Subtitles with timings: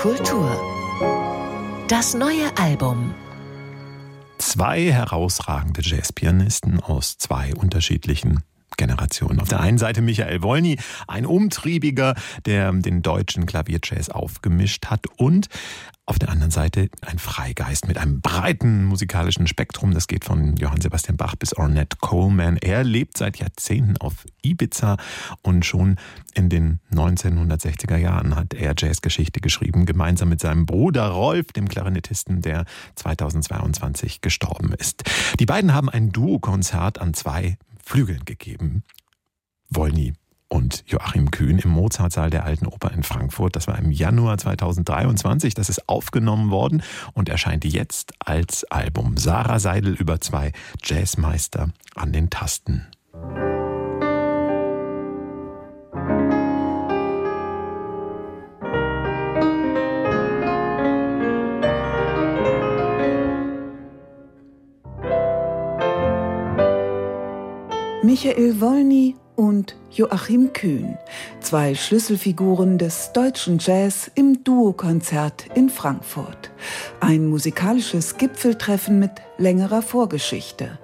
[0.00, 0.58] Kultur.
[1.86, 3.14] Das neue Album.
[4.38, 8.42] Zwei herausragende Jazzpianisten aus zwei unterschiedlichen
[8.80, 9.40] Generationen.
[9.40, 12.14] Auf der einen Seite Michael Wolny, ein Umtriebiger,
[12.46, 15.48] der den deutschen Klavierjazz aufgemischt hat und
[16.06, 19.92] auf der anderen Seite ein Freigeist mit einem breiten musikalischen Spektrum.
[19.92, 22.56] Das geht von Johann Sebastian Bach bis Ornette Coleman.
[22.56, 24.96] Er lebt seit Jahrzehnten auf Ibiza
[25.42, 25.96] und schon
[26.32, 32.40] in den 1960er Jahren hat er Jazzgeschichte geschrieben, gemeinsam mit seinem Bruder Rolf, dem Klarinettisten,
[32.40, 35.04] der 2022 gestorben ist.
[35.38, 37.58] Die beiden haben ein Duo-Konzert an zwei
[37.90, 38.84] Flügeln gegeben.
[39.68, 40.12] Wolny
[40.46, 43.56] und Joachim Kühn im Mozartsaal der Alten Oper in Frankfurt.
[43.56, 45.54] Das war im Januar 2023.
[45.54, 49.16] Das ist aufgenommen worden und erscheint jetzt als Album.
[49.16, 50.52] Sarah Seidel über zwei
[50.84, 52.86] Jazzmeister an den Tasten.
[68.10, 70.98] Michael Wolny und Joachim Kühn,
[71.38, 76.50] zwei Schlüsselfiguren des deutschen Jazz im Duokonzert in Frankfurt.
[76.98, 80.76] Ein musikalisches Gipfeltreffen mit längerer Vorgeschichte.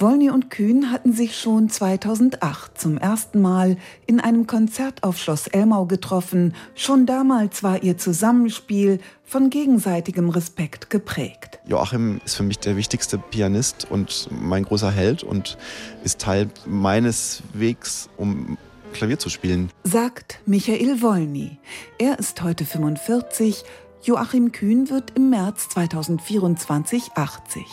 [0.00, 3.76] Wolny und Kühn hatten sich schon 2008 zum ersten Mal
[4.08, 6.52] in einem Konzert auf Schloss Elmau getroffen.
[6.74, 11.51] Schon damals war ihr Zusammenspiel von gegenseitigem Respekt geprägt.
[11.64, 15.56] Joachim ist für mich der wichtigste Pianist und mein großer Held und
[16.02, 18.58] ist Teil meines Wegs, um
[18.92, 19.70] Klavier zu spielen.
[19.84, 21.58] Sagt Michael Wolny.
[21.98, 23.64] Er ist heute 45
[24.04, 27.64] Joachim Kühn wird im März 2024 80.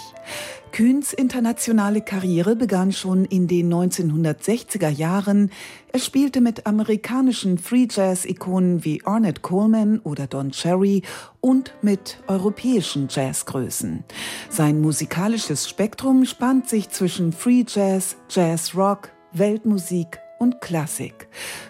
[0.72, 5.52] Kühns internationale Karriere begann schon in den 1960er Jahren.
[5.91, 11.02] Er spielte mit amerikanischen Free Jazz-Ikonen wie Ornette Coleman oder Don Cherry
[11.41, 14.03] und mit europäischen Jazzgrößen.
[14.52, 21.27] Sein musikalisches Spektrum spannt sich zwischen Free Jazz, Jazz Rock, Weltmusik und Klassik.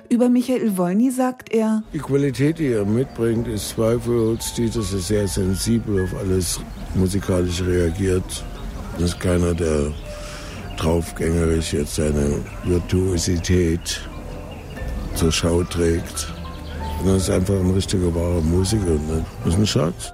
[0.07, 4.99] Über Michael Wolny sagt er, Die Qualität, die er mitbringt, ist zweifellos die, dass er
[4.99, 6.59] sehr sensibel auf alles
[6.95, 8.43] musikalisch reagiert.
[8.93, 9.91] Das ist keiner, der
[10.77, 14.01] draufgängerisch jetzt seine Virtuosität
[15.15, 16.33] zur Schau trägt.
[17.05, 18.97] Das ist einfach ein richtiger, wahrer Musiker.
[19.43, 20.13] Das ist ein Schatz.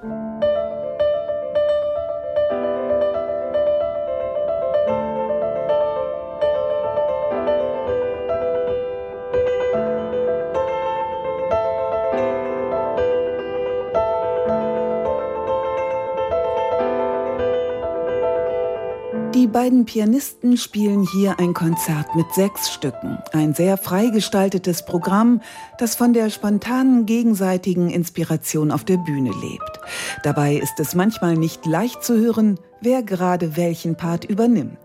[19.55, 23.19] Beiden Pianisten spielen hier ein Konzert mit sechs Stücken.
[23.31, 25.39] Ein sehr frei gestaltetes Programm,
[25.77, 29.79] das von der spontanen gegenseitigen Inspiration auf der Bühne lebt.
[30.23, 34.84] Dabei ist es manchmal nicht leicht zu hören, wer gerade welchen Part übernimmt.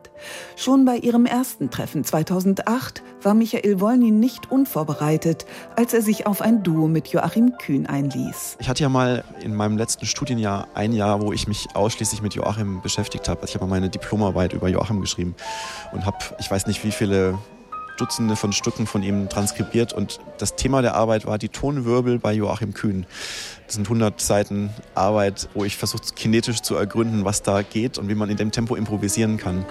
[0.56, 6.42] Schon bei ihrem ersten Treffen 2008 war Michael Wolny nicht unvorbereitet, als er sich auf
[6.42, 8.56] ein Duo mit Joachim Kühn einließ.
[8.58, 12.34] Ich hatte ja mal in meinem letzten Studienjahr ein Jahr, wo ich mich ausschließlich mit
[12.34, 13.42] Joachim beschäftigt habe.
[13.42, 15.34] Also ich habe meine Diplomarbeit über Joachim geschrieben
[15.92, 17.38] und habe, ich weiß nicht wie viele
[18.00, 22.32] Dutzende von Stücken von ihm transkribiert und das Thema der Arbeit war die Tonwirbel bei
[22.32, 23.04] Joachim Kühn.
[23.66, 28.08] Das sind 100 Seiten Arbeit, wo ich versuche kinetisch zu ergründen, was da geht und
[28.08, 29.66] wie man in dem Tempo improvisieren kann.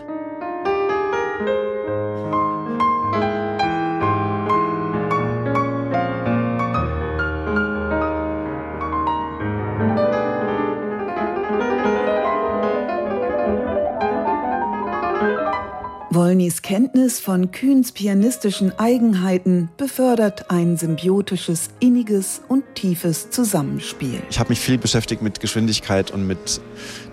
[16.49, 24.19] Wolnys Kenntnis von Kühns pianistischen Eigenheiten befördert ein symbiotisches, inniges und tiefes Zusammenspiel.
[24.31, 26.59] Ich habe mich viel beschäftigt mit Geschwindigkeit und mit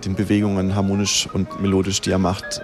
[0.07, 2.63] den Bewegungen harmonisch und melodisch, die er macht.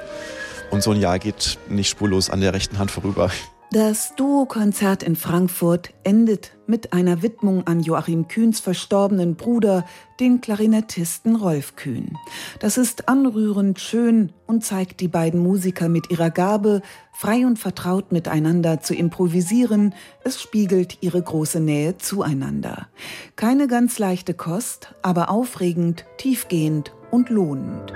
[0.70, 3.30] Und so ein Jahr geht nicht spurlos an der rechten Hand vorüber.
[3.72, 9.86] Das Duo-Konzert in Frankfurt endet mit einer Widmung an Joachim Kühns verstorbenen Bruder,
[10.20, 12.18] den Klarinettisten Rolf Kühn.
[12.60, 16.82] Das ist anrührend schön und zeigt die beiden Musiker mit ihrer Gabe,
[17.14, 19.94] frei und vertraut miteinander zu improvisieren.
[20.22, 22.88] Es spiegelt ihre große Nähe zueinander.
[23.36, 27.94] Keine ganz leichte Kost, aber aufregend, tiefgehend und lohnend.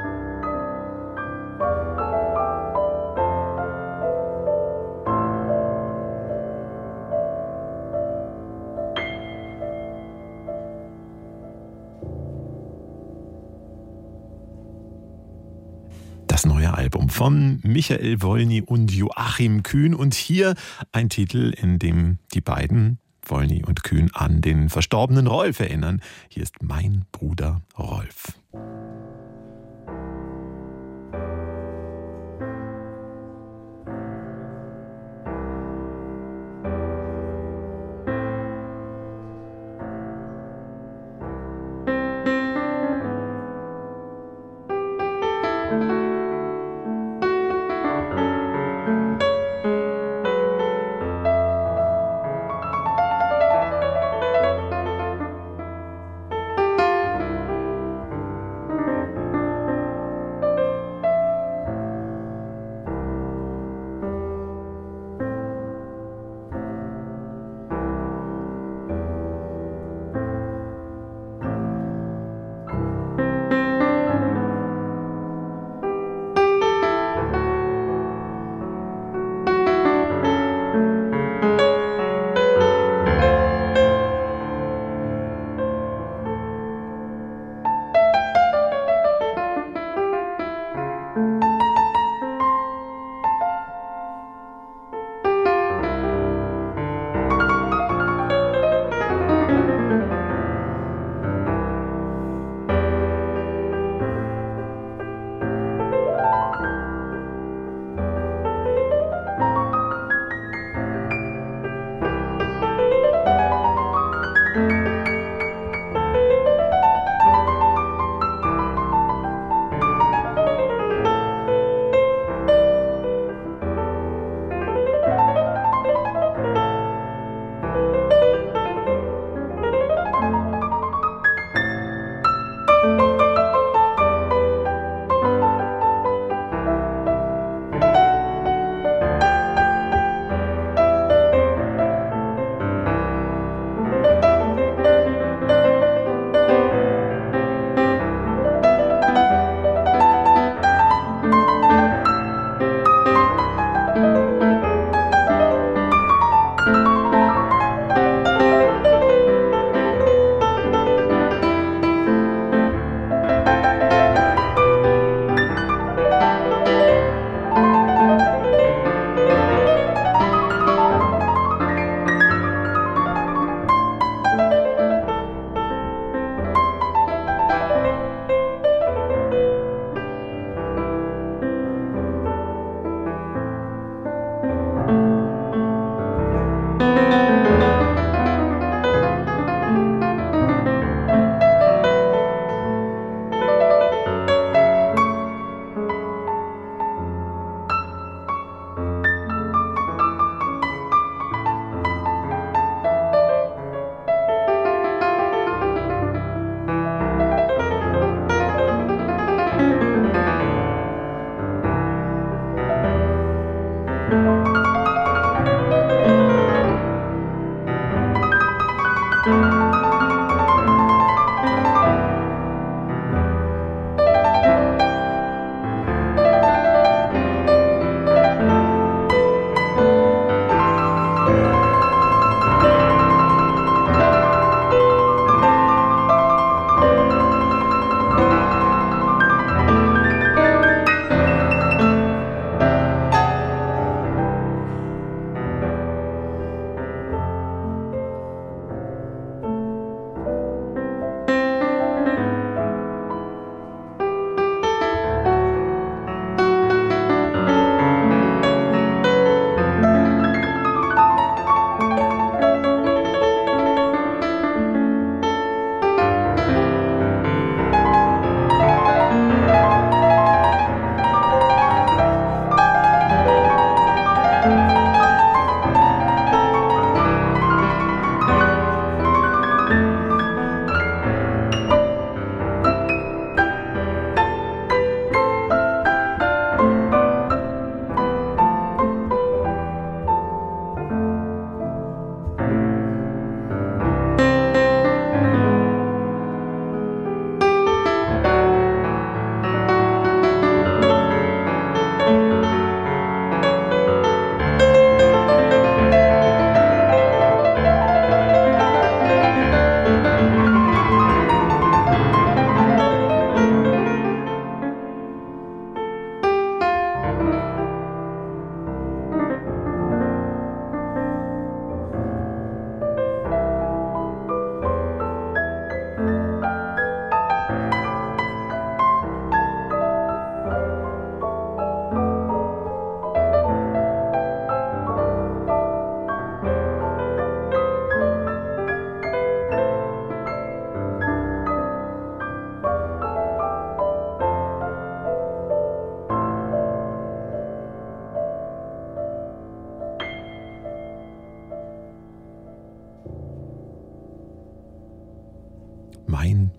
[16.46, 20.54] Neue Album von Michael Wolny und Joachim Kühn und hier
[20.93, 26.00] ein Titel, in dem die beiden Wolny und Kühn an den verstorbenen Rolf erinnern.
[26.28, 28.36] Hier ist mein Bruder Rolf.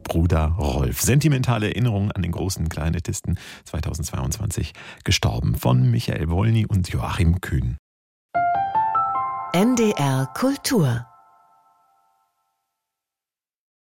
[0.03, 1.01] Bruder Rolf.
[1.01, 4.73] Sentimentale Erinnerungen an den großen Klarinettisten 2022
[5.03, 7.77] gestorben von Michael Wolny und Joachim Kühn.
[9.53, 11.07] NDR Kultur